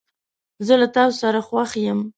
زه 0.65 0.73
له 0.81 0.87
تاسو 0.95 1.15
سره 1.23 1.39
خوښ 1.47 1.71
یم. 1.85 1.99